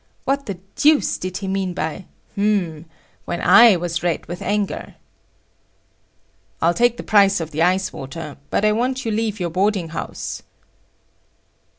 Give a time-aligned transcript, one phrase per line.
[0.25, 2.05] What the deuce did he mean by
[2.35, 2.85] "H'm"
[3.25, 4.95] when I was red with anger.
[6.59, 9.89] "I'll take the price of the ice water, but I want you leave your boarding
[9.89, 10.41] house."